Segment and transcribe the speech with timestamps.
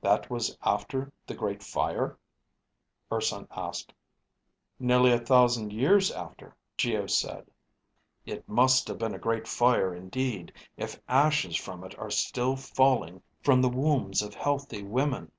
[0.00, 2.16] "That was after the Great Fire?"
[3.10, 3.92] Urson asked.
[4.78, 7.50] "Nearly a thousand years after," Geo said.
[8.24, 13.20] "It must have been a Great Fire indeed if ashes from it are still falling
[13.42, 15.32] from the wombs of healthy women."